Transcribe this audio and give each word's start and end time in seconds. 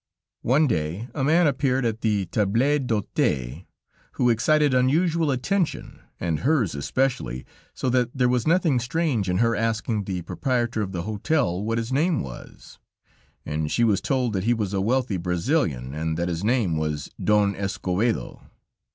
One 0.41 0.65
day 0.65 1.09
a 1.13 1.23
man 1.23 1.45
appeared 1.45 1.85
at 1.85 2.01
the 2.01 2.25
table 2.25 2.51
d'hôte, 2.53 3.65
who 4.13 4.31
excited 4.31 4.73
unusual 4.73 5.29
attention, 5.29 5.99
and 6.19 6.39
hers 6.39 6.73
especially, 6.73 7.45
so 7.75 7.87
that 7.91 8.09
there 8.11 8.27
was 8.27 8.47
nothing 8.47 8.79
strange 8.79 9.29
in 9.29 9.37
her 9.37 9.55
asking 9.55 10.05
the 10.05 10.23
proprietor 10.23 10.81
of 10.81 10.91
the 10.91 11.03
hotel 11.03 11.63
what 11.63 11.77
his 11.77 11.93
name 11.93 12.19
was; 12.19 12.79
and 13.45 13.71
she 13.71 13.83
was 13.83 14.01
told 14.01 14.33
that 14.33 14.45
he 14.45 14.55
was 14.55 14.73
a 14.73 14.81
wealthy 14.81 15.17
Brazilian, 15.17 15.93
and 15.93 16.17
that 16.17 16.29
his 16.29 16.43
name 16.43 16.77
was 16.77 17.11
Don 17.23 17.53
Escovedo. 17.55 18.41